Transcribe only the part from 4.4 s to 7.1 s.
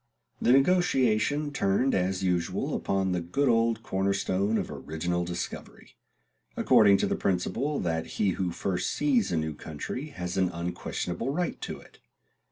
of original discovery; according to